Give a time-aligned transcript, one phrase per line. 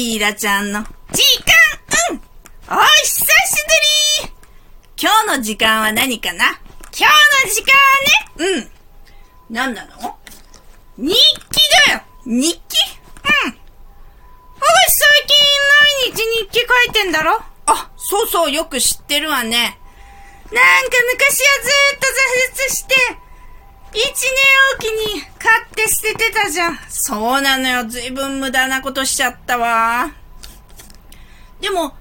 [0.00, 0.80] キーラちゃんの。
[1.12, 1.52] 時間。
[2.12, 2.22] うん。
[2.68, 2.74] お
[3.04, 3.26] 久し
[4.22, 4.32] ぶり。
[4.98, 6.58] 今日の時間は何かな？
[6.98, 7.76] 今日の時間
[8.38, 8.54] はね。
[8.56, 8.70] うん。
[9.50, 10.16] 何なの？
[10.96, 12.02] 日記だよ。
[12.24, 12.60] 日記？
[13.44, 13.50] うん。
[13.50, 13.58] お、最
[15.26, 15.36] 近
[16.06, 17.42] 毎日日記書いてんだろ？
[17.66, 19.50] あ、そうそう、よく知ってるわね。
[20.50, 22.94] なんか昔はずーっと挫折して、
[23.92, 24.32] 一年
[24.76, 26.78] おきに買って捨ててたじゃん。
[27.10, 27.88] そうなのよ。
[27.88, 30.12] ずいぶん無駄なことしちゃったわ。
[31.60, 31.92] でも、あ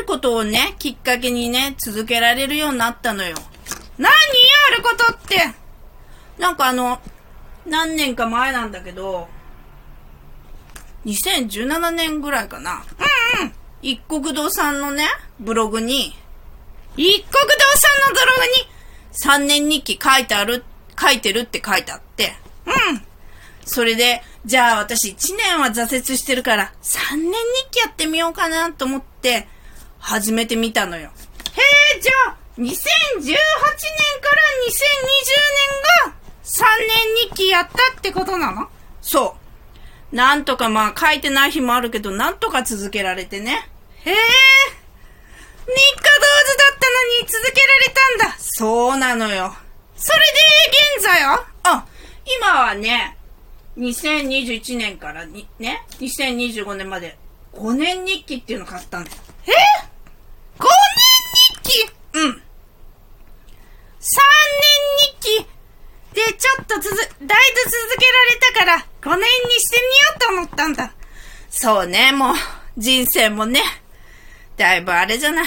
[0.00, 3.36] ることをね、きっかけにね、続けられるようになったのよ。
[3.98, 5.36] 何あることって。
[6.38, 7.02] なんかあの、
[7.66, 9.28] 何年か前なんだけど、
[11.04, 12.82] 2017年ぐらいかな。
[13.38, 13.52] うんうん。
[13.82, 15.04] 一国堂さんのね、
[15.38, 16.16] ブログに、
[16.96, 17.28] 一国堂
[17.74, 20.64] さんのブログに、3年日記書いてある、
[20.98, 22.32] 書いてるって書いてあって、
[22.64, 23.02] うん。
[23.66, 27.34] それで、じゃあ私1年は挫折してるから、3年日
[27.72, 29.48] 記やってみようかなと思って、
[29.98, 31.02] 始めてみたのよ。
[31.02, 34.94] へえ、じゃあ、2018年から2020
[36.06, 38.68] 年が3年日記やったってことなの？
[39.02, 39.36] そ
[40.12, 40.16] う。
[40.16, 43.68] なんとかまあ書いてない日もあるけど、なんとか続けられてね。
[44.04, 44.14] へえ。
[44.14, 44.20] 日課
[45.66, 48.36] 同時だったのに続けられたんだ。
[48.38, 49.56] そうなのよ。
[49.96, 50.24] それで、
[51.00, 51.44] 現在は？
[51.64, 51.84] あ、
[52.38, 53.15] 今はね、
[53.78, 57.16] 2021年からに、ね、2025年まで
[57.52, 59.16] 5年日記っていうの買ったんだよ。
[59.46, 59.50] え
[60.58, 62.30] ?5 年日記うん。
[62.30, 62.40] 3年
[65.20, 65.56] 日記
[66.14, 67.34] で、ちょっとつづ、だいぶ続
[67.98, 69.26] けられたから、5年に
[69.58, 70.92] してみようと思ったんだ。
[71.50, 72.34] そうね、もう、
[72.78, 73.60] 人生もね、
[74.56, 75.46] だいぶあれじゃない。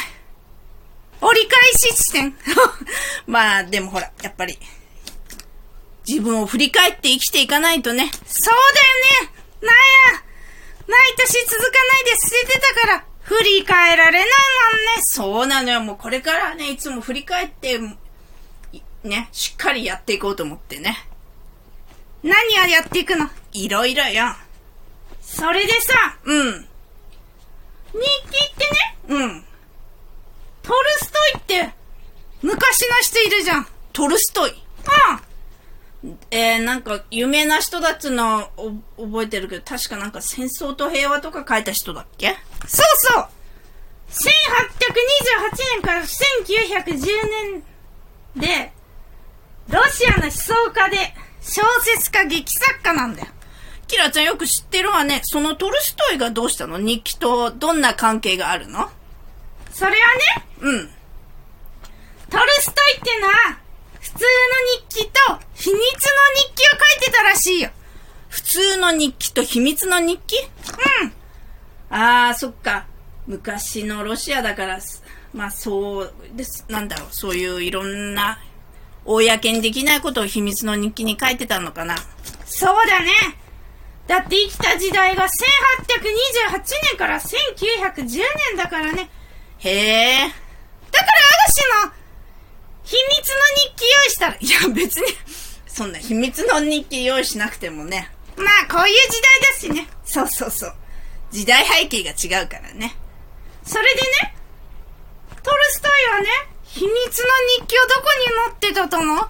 [1.21, 2.37] 折り返し地点。
[3.25, 4.59] まあ、でもほら、やっぱり、
[6.09, 8.09] 自分を振り返って生きていかないとね。
[8.25, 8.55] そう
[9.21, 9.75] だよねなん
[10.15, 10.23] や
[10.87, 15.01] 毎年続かないで捨ててたから、振り返られないもんね。
[15.03, 15.81] そうなのよ。
[15.81, 17.79] もうこれからね、いつも振り返って、
[18.73, 20.97] いね、しっかりやっていこうと思ってね。
[22.23, 23.29] 何をやっていくの？
[23.53, 24.35] いろいろよ。
[25.21, 26.51] それでさ、うん。
[26.53, 26.67] 日
[27.91, 28.55] 記っ
[29.07, 29.45] てね、うん。
[30.63, 31.73] トルストイって、
[32.41, 33.67] 昔の人いるじゃん。
[33.93, 34.63] トルストイ。
[36.03, 36.19] うん。
[36.31, 38.49] えー、なんか、有名な人だっつうの
[38.97, 42.35] 覚えてるけど、確かなんか戦争と平和とか書いた人だっけ？
[42.67, 43.27] そうそう
[44.11, 44.19] !1828
[45.75, 47.05] 年から1910
[48.35, 48.71] 年で、
[49.69, 53.27] ロシアの思想家で、小説家、劇作家なんだよ。
[53.87, 55.21] キラちゃんよく知ってるわね。
[55.23, 56.77] そのトルストイがどうしたの？
[56.77, 58.89] 日記とどんな関係があるの？
[59.71, 59.99] それはね、
[60.61, 60.89] うん。
[62.29, 63.57] トルストイってのは、
[63.99, 64.21] 普通の
[64.89, 65.83] 日記と秘密の日
[66.55, 67.69] 記を書いてたらしいよ。
[68.29, 70.37] 普通の日記と秘密の日記？
[71.01, 71.13] うん。
[71.89, 72.87] あー、そっか。
[73.27, 74.79] 昔のロシアだから、
[75.33, 76.65] まあそうです。
[76.69, 78.39] なんだろう、そういういろんな、
[79.03, 81.97] 公にできないことを秘密の日記に書いてたのかな。
[82.45, 83.11] そうだね。
[84.07, 85.29] だって生きた時代が1828
[86.91, 88.21] 年から1910
[88.53, 89.09] 年だからね。
[89.59, 90.17] へえ。
[90.91, 91.11] だから
[91.47, 91.91] 私の
[92.83, 93.35] 秘密の
[93.67, 95.05] 日記用意したら、いや別に、
[95.79, 98.11] そんな秘密の日記用意しなくてもね。
[98.35, 99.21] まあこういう時
[99.69, 99.89] 代だしね。
[100.03, 100.73] そうそうそう。
[101.31, 102.97] 時代背景が違うからね。
[103.63, 104.35] それでね、
[105.41, 106.27] トルストイはね、
[106.65, 106.93] 秘密の
[107.61, 109.27] 日記をどこに持ってたと思う？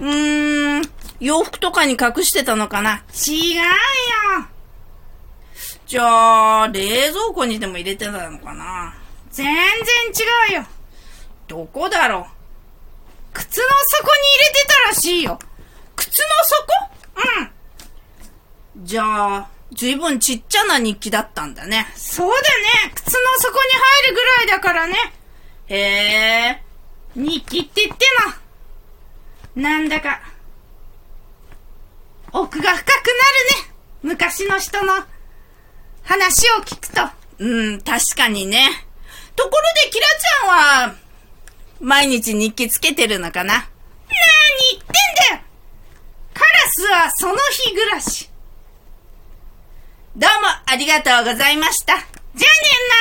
[0.00, 0.82] うーん、
[1.20, 3.62] 洋服とかに隠してたのかな違うよ。
[5.86, 8.94] じゃあ、冷蔵庫にでも入れてたのかな？
[9.30, 9.54] 全然
[10.48, 10.66] 違うよ。
[11.46, 12.24] どこだろう？
[13.34, 13.66] 靴の
[13.98, 15.38] 底に入れてたらしいよ。
[16.10, 17.50] 靴の底
[18.78, 18.84] うん。
[18.84, 21.86] じゃあ、ずいぶんちっちゃな日記だったんだね。
[21.94, 22.92] そうだね。
[22.94, 23.70] 靴の底に
[24.02, 24.94] 入るぐらいだからね。
[25.68, 26.62] へえ。
[27.14, 28.06] 日記って言って
[29.56, 30.20] も、なんだか、
[32.32, 32.94] 奥が深くなる
[33.66, 34.14] ね。
[34.14, 35.04] 昔の人の
[36.02, 37.02] 話を聞くと。
[37.38, 38.68] うん、確かにね。
[39.36, 40.94] ところで、キラちゃんは、
[41.80, 43.54] 毎日日記つけてるのかな？
[43.54, 43.66] なに
[44.72, 44.92] 言ってん
[45.30, 45.39] だよ
[46.70, 48.30] スはその日暮らし。
[50.16, 51.94] どうもありがとうございました。
[51.94, 52.99] じゃあね